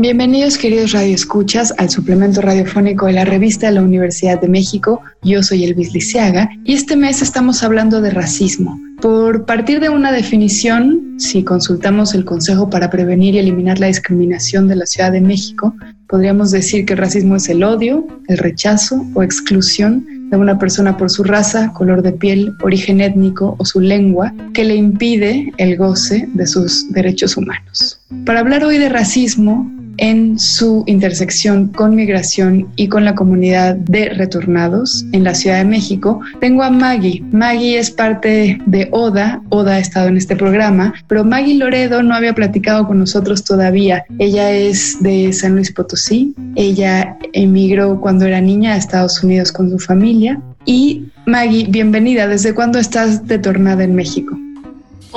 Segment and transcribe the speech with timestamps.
[0.00, 5.00] Bienvenidos queridos radioescuchas al suplemento radiofónico de la revista de la Universidad de México.
[5.24, 8.78] Yo soy Elvis Liceaga y este mes estamos hablando de racismo.
[9.00, 14.68] Por partir de una definición, si consultamos el Consejo para Prevenir y Eliminar la Discriminación
[14.68, 15.74] de la Ciudad de México,
[16.06, 20.96] podríamos decir que el racismo es el odio, el rechazo o exclusión de una persona
[20.96, 25.76] por su raza, color de piel, origen étnico o su lengua que le impide el
[25.76, 28.00] goce de sus derechos humanos.
[28.24, 34.10] Para hablar hoy de racismo, en su intersección con migración y con la comunidad de
[34.10, 37.22] retornados en la Ciudad de México, tengo a Maggie.
[37.30, 42.14] Maggie es parte de ODA, ODA ha estado en este programa, pero Maggie Loredo no
[42.14, 44.04] había platicado con nosotros todavía.
[44.18, 49.70] Ella es de San Luis Potosí, ella emigró cuando era niña a Estados Unidos con
[49.70, 50.40] su familia.
[50.64, 52.26] Y Maggie, bienvenida.
[52.26, 54.36] ¿Desde cuándo estás detornada en México?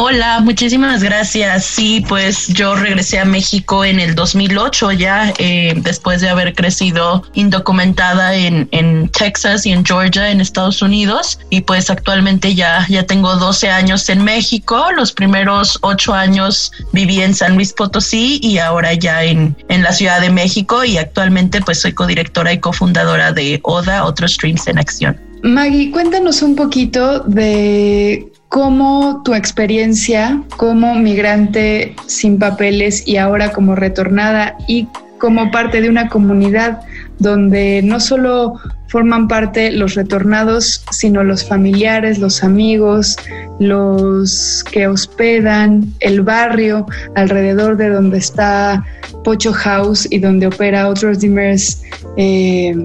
[0.04, 1.64] Hola, muchísimas gracias.
[1.64, 7.22] Sí, pues yo regresé a México en el 2008 ya, eh, después de haber crecido
[7.36, 11.40] indocumentada en, en, Texas y en Georgia, en Estados Unidos.
[11.52, 14.88] Y pues actualmente ya, ya tengo 12 años en México.
[14.96, 19.94] Los primeros 8 años viví en San Luis Potosí y ahora ya en, en la
[19.94, 20.84] Ciudad de México.
[20.84, 25.16] Y actualmente pues soy codirectora y cofundadora de ODA, Otros Streams en Acción.
[25.44, 33.76] Maggie, cuéntanos un poquito de cómo tu experiencia como migrante sin papeles y ahora como
[33.76, 36.82] retornada y como parte de una comunidad
[37.18, 38.56] donde no solo
[38.90, 43.16] forman parte los retornados, sino los familiares, los amigos,
[43.60, 48.84] los que hospedan, el barrio alrededor de donde está
[49.24, 51.84] Pocho House y donde opera otros Dimmers
[52.18, 52.76] eh,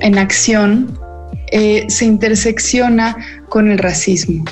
[0.00, 0.98] en acción,
[1.52, 3.14] eh, se intersecciona
[3.50, 4.44] con el racismo.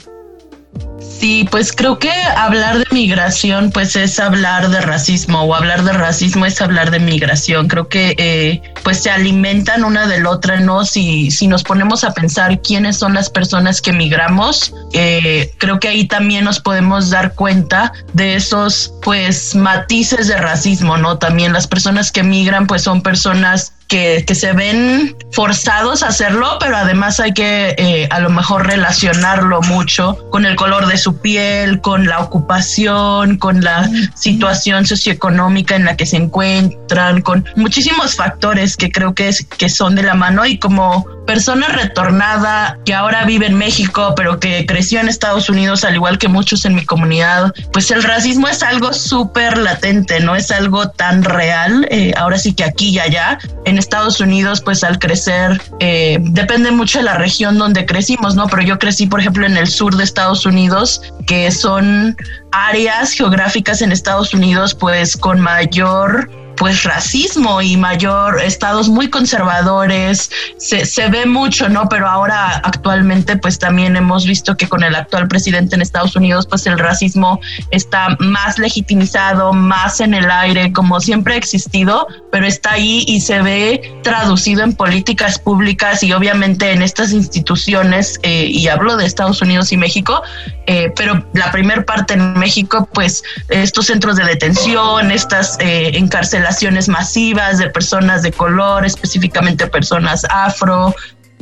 [1.18, 5.92] Sí, pues creo que hablar de migración pues es hablar de racismo o hablar de
[5.92, 7.66] racismo es hablar de migración.
[7.66, 10.84] Creo que eh, pues se alimentan una de la otra, ¿no?
[10.84, 15.88] Si, si nos ponemos a pensar quiénes son las personas que migramos, eh, creo que
[15.88, 21.18] ahí también nos podemos dar cuenta de esos pues matices de racismo, ¿no?
[21.18, 26.58] También las personas que migran pues son personas que, que, se ven forzados a hacerlo,
[26.60, 31.18] pero además hay que eh, a lo mejor relacionarlo mucho con el color de su
[31.18, 38.14] piel, con la ocupación, con la situación socioeconómica en la que se encuentran, con muchísimos
[38.14, 42.94] factores que creo que, es, que son de la mano y como persona retornada que
[42.94, 46.74] ahora vive en México, pero que creció en Estados Unidos, al igual que muchos en
[46.74, 51.86] mi comunidad, pues el racismo es algo súper latente, no es algo tan real.
[51.90, 56.70] Eh, ahora sí que aquí y allá, en Estados Unidos, pues al crecer, eh, depende
[56.70, 58.46] mucho de la región donde crecimos, ¿no?
[58.48, 62.16] Pero yo crecí, por ejemplo, en el sur de Estados Unidos, que son
[62.52, 70.30] áreas geográficas en Estados Unidos, pues con mayor pues racismo y mayor estados muy conservadores.
[70.56, 74.94] Se, se, ve mucho no pero ahora actualmente pues también hemos visto que con el
[74.94, 80.72] actual presidente en Estados Unidos pues el racismo está más legitimizado más en el aire
[80.72, 86.12] como siempre ha existido pero está ahí y se ve traducido en políticas públicas y
[86.12, 90.22] obviamente en estas instituciones eh, y hablo de Estados Unidos y México
[90.66, 96.47] eh, pero la primer parte en México pues estos centros de detención estas eh, encarcelaciones
[96.88, 100.94] masivas de personas de color, específicamente personas afro.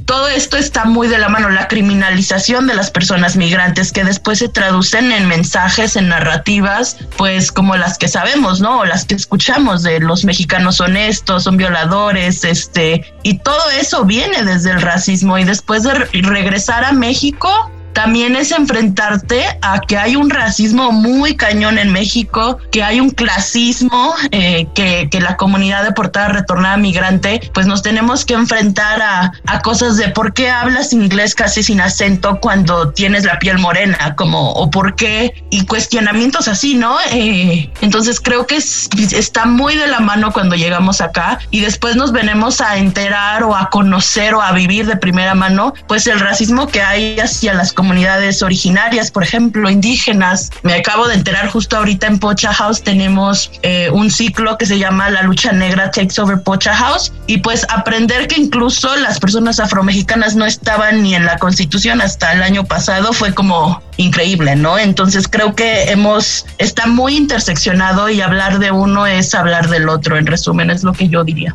[0.04, 4.38] Todo esto está muy de la mano, la criminalización de las personas migrantes que después
[4.38, 8.80] se traducen en mensajes, en narrativas, pues como las que sabemos, ¿no?
[8.80, 14.44] O las que escuchamos de los mexicanos honestos, son violadores, este, y todo eso viene
[14.44, 17.50] desde el racismo y después de regresar a México,
[17.96, 23.08] también es enfrentarte a que hay un racismo muy cañón en México, que hay un
[23.08, 29.32] clasismo, eh, que, que, la comunidad deportada retornada migrante, pues nos tenemos que enfrentar a,
[29.46, 34.14] a, cosas de por qué hablas inglés casi sin acento cuando tienes la piel morena,
[34.14, 36.98] como, o por qué, y cuestionamientos así, ¿no?
[37.12, 41.96] Eh, entonces creo que es, está muy de la mano cuando llegamos acá y después
[41.96, 46.20] nos venimos a enterar o a conocer o a vivir de primera mano, pues el
[46.20, 50.50] racismo que hay hacia las comunidades comunidades originarias, por ejemplo, indígenas.
[50.64, 54.76] Me acabo de enterar justo ahorita en Pocha House tenemos eh, un ciclo que se
[54.76, 59.60] llama La lucha negra takes over Pocha House y pues aprender que incluso las personas
[59.60, 64.78] afromexicanas no estaban ni en la constitución hasta el año pasado fue como increíble, ¿no?
[64.78, 70.16] Entonces creo que hemos, está muy interseccionado y hablar de uno es hablar del otro,
[70.16, 71.54] en resumen, es lo que yo diría.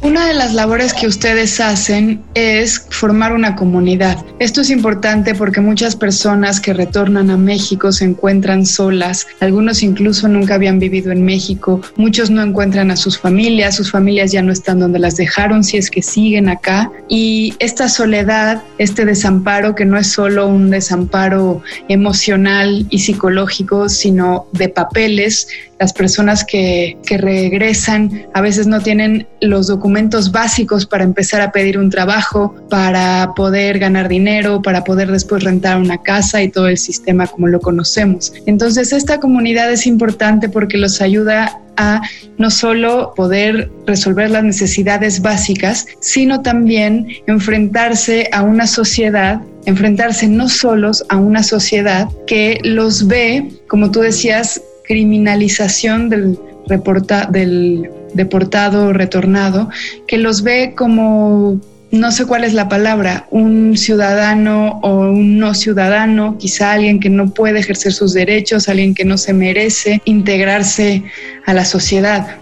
[0.00, 4.24] Una de las labores que ustedes hacen es formar una comunidad.
[4.38, 10.28] Esto es importante porque muchas personas que retornan a México se encuentran solas, algunos incluso
[10.28, 14.52] nunca habían vivido en México, muchos no encuentran a sus familias, sus familias ya no
[14.52, 16.92] están donde las dejaron si es que siguen acá.
[17.08, 24.46] Y esta soledad, este desamparo que no es solo un desamparo emocional y psicológico, sino
[24.52, 31.04] de papeles, las personas que, que regresan a veces no tienen los documentos básicos para
[31.04, 36.42] empezar a pedir un trabajo, para poder ganar dinero, para poder después rentar una casa
[36.42, 38.32] y todo el sistema como lo conocemos.
[38.46, 42.02] Entonces esta comunidad es importante porque los ayuda a
[42.38, 50.48] no solo poder resolver las necesidades básicas, sino también enfrentarse a una sociedad, enfrentarse no
[50.48, 58.92] solos a una sociedad que los ve, como tú decías, criminalización del reporta del deportado
[58.92, 59.70] retornado,
[60.06, 65.54] que los ve como, no sé cuál es la palabra, un ciudadano o un no
[65.54, 71.02] ciudadano, quizá alguien que no puede ejercer sus derechos, alguien que no se merece integrarse
[71.46, 72.36] a la sociedad.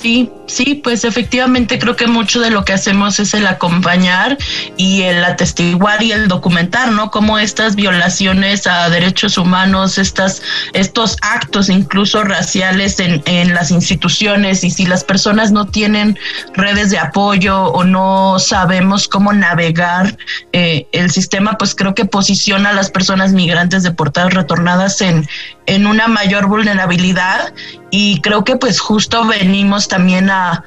[0.00, 4.38] Sí, sí, pues efectivamente creo que mucho de lo que hacemos es el acompañar
[4.76, 7.10] y el atestiguar y el documentar, ¿no?
[7.10, 10.40] Cómo estas violaciones a derechos humanos, estas,
[10.72, 16.16] estos actos incluso raciales en, en las instituciones y si las personas no tienen
[16.54, 20.16] redes de apoyo o no sabemos cómo navegar
[20.52, 25.28] eh, el sistema, pues creo que posiciona a las personas migrantes deportadas retornadas en,
[25.66, 27.52] en una mayor vulnerabilidad
[27.90, 30.64] y creo que pues justo venimos también a,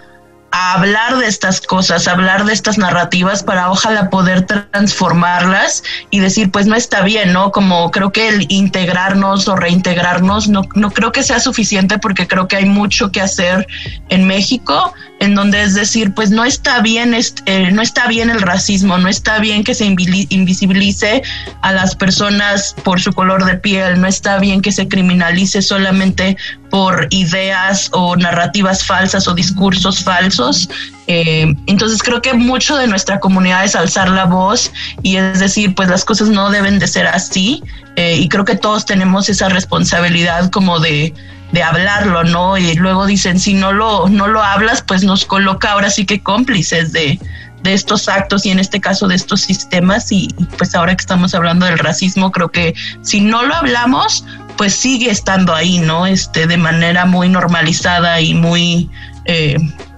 [0.52, 6.52] a hablar de estas cosas, hablar de estas narrativas para ojalá poder transformarlas y decir,
[6.52, 7.52] pues no está bien, ¿no?
[7.52, 12.48] Como creo que el integrarnos o reintegrarnos no, no creo que sea suficiente porque creo
[12.50, 13.66] que hay mucho que hacer
[14.10, 18.42] en México, en donde es decir, pues no está bien, eh, no está bien el
[18.42, 21.24] racismo, no está bien que se invisibilice
[21.62, 26.36] a las personas por su color de piel, no está bien que se criminalice solamente
[26.72, 30.70] por ideas o narrativas falsas o discursos falsos.
[31.08, 34.72] Eh, entonces creo que mucho de nuestra comunidad es alzar la voz
[35.04, 37.62] y es decir, pues las cosas no deben de ser así
[37.98, 41.14] eh, y creo que todos tenemos esa responsabilidad como de,
[41.52, 42.58] de hablarlo, ¿no?
[42.58, 46.22] Y luego dicen, si no lo, no lo hablas, pues nos coloca ahora sí que
[46.24, 47.20] cómplices de,
[47.64, 51.34] de estos actos y en este caso de estos sistemas y, pues ahora que estamos
[51.34, 54.26] hablando del racismo, creo que si no lo hablamos,
[54.58, 56.06] pues sigue estando ahí, ¿no?
[56.06, 58.90] Este, de manera muy normalizada y muy,
[59.26, 59.58] eh,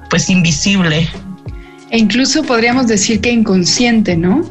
[0.10, 1.10] pues, invisible.
[1.90, 4.44] E incluso podríamos decir que inconsciente, ¿no?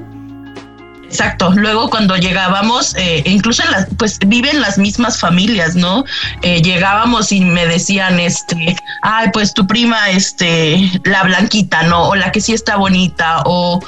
[1.05, 1.53] Exacto.
[1.55, 6.05] Luego cuando llegábamos, eh, incluso en las, pues viven las mismas familias, ¿no?
[6.41, 12.09] Eh, llegábamos y me decían, este, ay, pues tu prima, este, la blanquita, ¿no?
[12.09, 13.81] O la que sí está bonita, o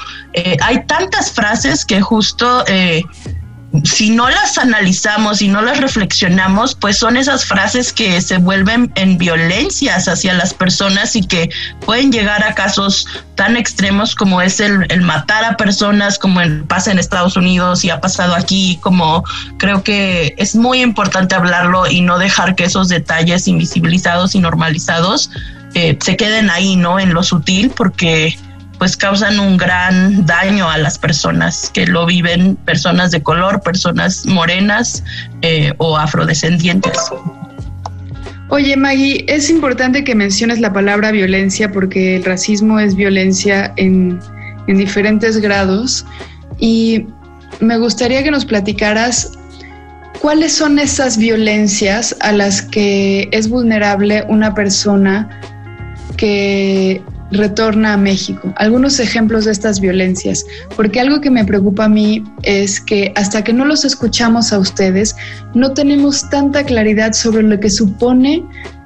[0.61, 2.63] hay tantas frases que justo
[3.83, 8.91] si no las analizamos y no las reflexionamos, pues son esas frases que se vuelven
[8.95, 11.49] en violencias hacia las personas y que
[11.85, 16.99] pueden llegar a casos tan extremos como es el, matar a personas, como pasa en
[16.99, 19.23] Estados Unidos y ha pasado aquí, como
[19.57, 25.29] creo que es muy importante hablarlo y no dejar que esos detalles invisibilizados y normalizados
[25.73, 26.99] eh, se queden ahí, ¿no?
[26.99, 28.37] En lo sutil, porque
[28.85, 34.27] pues causan un gran daño a las personas que lo viven, personas de color, personas
[34.27, 35.03] morenas
[35.41, 36.93] eh, o afrodescendientes.
[38.49, 44.19] Oye Maggie, es importante que menciones la palabra violencia porque el racismo es violencia en,
[44.67, 46.05] en diferentes grados
[46.59, 47.07] y
[47.61, 49.31] me gustaría que nos platicaras
[50.21, 55.41] cuáles son esas violencias a las que es vulnerable una persona
[56.17, 57.01] que
[57.31, 58.53] retorna a México.
[58.57, 63.43] Algunos ejemplos de estas violencias, porque algo que me preocupa a mí es que hasta
[63.43, 65.15] que no los escuchamos a ustedes,
[65.53, 68.43] no tenemos tanta claridad sobre lo que supone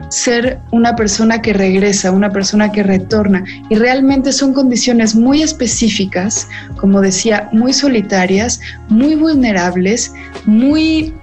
[0.09, 3.43] ser una persona que regresa, una persona que retorna.
[3.69, 10.11] Y realmente son condiciones muy específicas, como decía, muy solitarias, muy vulnerables,
[10.45, 11.13] muy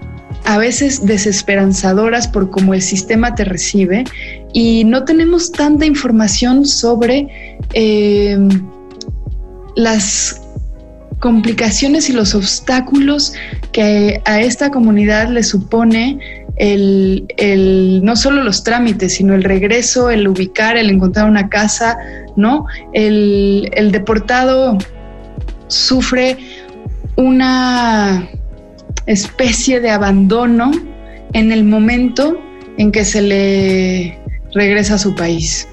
[0.44, 4.04] a veces desesperanzadoras por cómo el sistema te recibe
[4.56, 7.28] y no tenemos tanta información sobre
[7.75, 8.38] eh,
[9.75, 10.40] las
[11.20, 13.34] complicaciones y los obstáculos
[13.72, 20.26] que a esta comunidad le supone el, no solo los trámites, sino el regreso, el
[20.26, 21.98] ubicar, el encontrar una casa,
[22.34, 22.64] ¿no?
[22.94, 24.78] El, el deportado
[25.66, 26.38] sufre
[27.16, 28.26] una
[29.04, 30.70] especie de abandono
[31.34, 32.40] en el momento
[32.78, 34.25] en que se le
[34.56, 35.68] regresa a su país.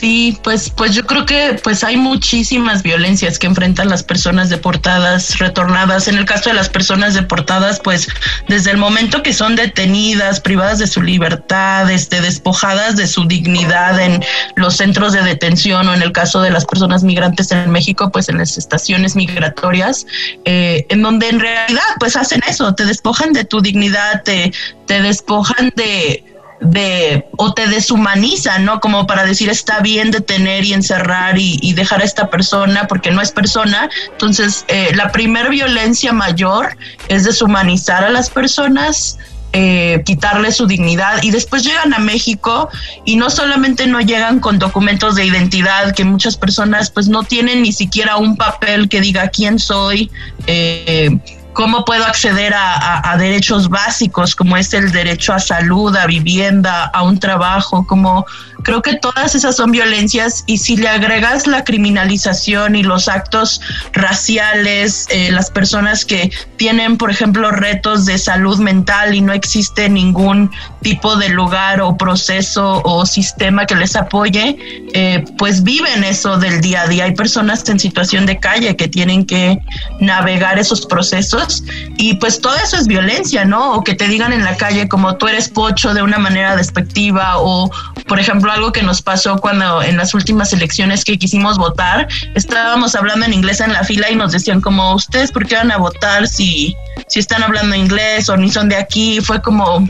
[0.00, 5.38] Sí, pues, pues yo creo que pues hay muchísimas violencias que enfrentan las personas deportadas,
[5.38, 6.08] retornadas.
[6.08, 8.08] En el caso de las personas deportadas, pues
[8.48, 14.00] desde el momento que son detenidas, privadas de su libertad, este, despojadas de su dignidad
[14.00, 14.24] en
[14.56, 18.30] los centros de detención o en el caso de las personas migrantes en México, pues
[18.30, 20.06] en las estaciones migratorias,
[20.46, 24.50] eh, en donde en realidad pues hacen eso, te despojan de tu dignidad, te,
[24.86, 26.29] te despojan de
[26.60, 28.80] de o te deshumaniza, ¿no?
[28.80, 33.20] Como para decir está bien detener y encerrar y, dejar a esta persona porque no
[33.22, 33.88] es persona.
[34.12, 36.76] Entonces, eh, la primera violencia mayor
[37.08, 39.18] es deshumanizar a las personas,
[39.52, 42.68] eh, quitarle su dignidad y después llegan a México
[43.04, 47.62] y no solamente no llegan con documentos de identidad que muchas personas pues no tienen
[47.62, 50.10] ni siquiera un papel que diga quién soy.
[50.46, 51.18] Eh,
[51.60, 57.02] cómo puedo acceder a, derechos básicos como es el derecho a salud, a vivienda, a
[57.02, 58.24] un trabajo, como
[58.62, 63.60] creo que todas esas son violencias y si le agregas la criminalización y los actos
[63.92, 69.88] raciales, eh, las personas que tienen, por ejemplo, retos de salud mental y no existe
[69.88, 70.50] ningún
[70.82, 74.56] tipo de lugar o proceso o sistema que les apoye,
[74.92, 77.04] eh, pues viven eso del día a día.
[77.04, 79.58] Hay personas en situación de calle que tienen que
[80.00, 81.64] navegar esos procesos
[81.96, 83.74] y pues todo eso es violencia, ¿no?
[83.74, 87.38] O que te digan en la calle como tú eres pocho de una manera despectiva
[87.38, 87.70] o,
[88.10, 92.96] por ejemplo, algo que nos pasó cuando en las últimas elecciones que quisimos votar, estábamos
[92.96, 95.76] hablando en inglés en la fila y nos decían como, ¿ustedes por qué van a
[95.76, 96.74] votar si,
[97.06, 99.20] si están hablando inglés o ni son de aquí?
[99.20, 99.88] Fue como,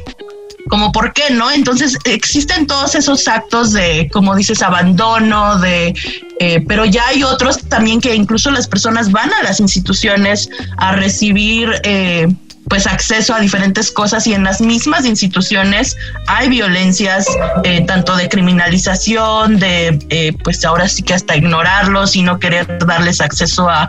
[0.68, 1.50] como por qué, ¿no?
[1.50, 5.94] Entonces existen todos esos actos de, como dices, abandono, de,
[6.40, 10.92] eh, pero ya hay otros también que incluso las personas van a las instituciones a
[10.92, 12.28] recibir eh,
[12.70, 15.96] pues acceso a diferentes cosas y en las mismas instituciones
[16.28, 17.26] hay violencias
[17.64, 22.78] eh, tanto de criminalización, de eh, pues ahora sí que hasta ignorarlos y no querer
[22.86, 23.88] darles acceso a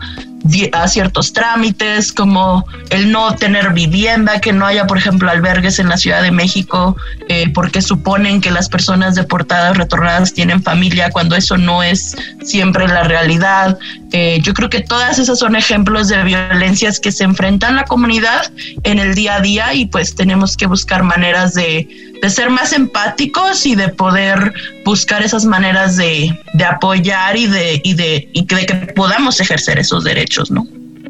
[0.73, 5.89] a ciertos trámites, como el no tener vivienda, que no haya, por ejemplo, albergues en
[5.89, 6.95] la Ciudad de México,
[7.29, 12.87] eh, porque suponen que las personas deportadas, retornadas tienen familia, cuando eso no es siempre
[12.87, 13.77] la realidad.
[14.11, 18.51] Eh, yo creo que todas esas son ejemplos de violencias que se enfrentan la comunidad
[18.83, 21.87] en el día a día y pues tenemos que buscar maneras de,
[22.21, 24.53] de ser más empáticos y de poder
[24.85, 29.79] buscar esas maneras de, de apoyar y de, y de, y de que podamos ejercer
[29.79, 30.51] esos derechos.
[30.51, 30.67] ¿no?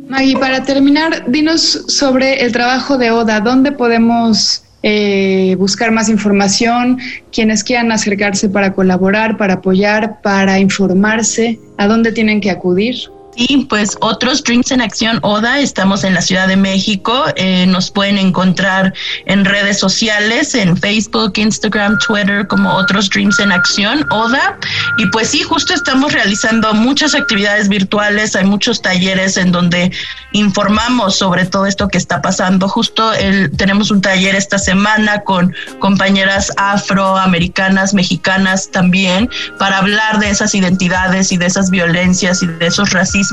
[0.08, 6.98] Maggie, para terminar, dinos sobre el trabajo de ODA, ¿dónde podemos eh, buscar más información?
[7.32, 12.96] Quienes quieran acercarse para colaborar, para apoyar, para informarse, ¿a dónde tienen que acudir?
[13.42, 17.90] Sí, pues otros Dreams en Acción ODA, estamos en la Ciudad de México, eh, nos
[17.90, 18.94] pueden encontrar
[19.26, 24.60] en redes sociales, en Facebook, Instagram, Twitter, como otros Dreams en Acción ODA.
[25.00, 29.92] Y pues sí, justo estamos realizando muchas actividades virtuales, hay muchos talleres en donde
[30.34, 32.70] informamos sobre todo esto que está pasando.
[32.70, 40.30] Justo el, tenemos un taller esta semana con compañeras afroamericanas, mexicanas también, para hablar de
[40.30, 43.31] esas identidades y de esas violencias y de esos racismos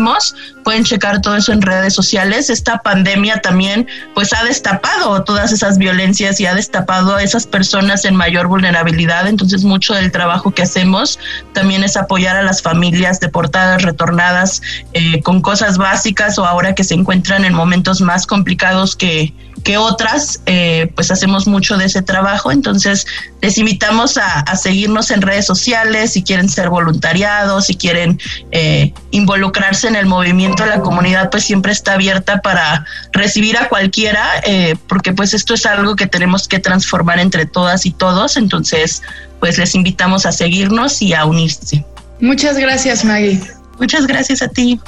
[0.64, 2.50] Pueden checar todo eso en redes sociales.
[2.50, 8.04] Esta pandemia también pues ha destapado todas esas violencias y ha destapado a esas personas
[8.04, 9.26] en mayor vulnerabilidad.
[9.26, 11.18] Entonces mucho del trabajo que hacemos
[11.52, 14.62] también es apoyar a las familias deportadas, retornadas
[14.92, 19.34] eh, con cosas básicas o ahora que se encuentran en momentos más complicados que,
[19.68, 22.50] que otras, eh, pues hacemos mucho de ese trabajo.
[22.50, 23.06] Entonces,
[23.42, 28.18] les invitamos a, seguirnos en redes sociales si quieren ser voluntariados, si quieren
[28.50, 34.40] eh, involucrarse en el movimiento la comunidad, pues siempre está abierta para recibir a cualquiera,
[34.46, 38.38] eh, porque pues esto es algo que tenemos que transformar entre todas y todos.
[38.38, 39.02] Entonces,
[39.38, 41.84] pues les invitamos a seguirnos y a unirse.
[42.22, 43.38] Muchas gracias, Maggie.
[43.78, 44.80] Muchas gracias a ti.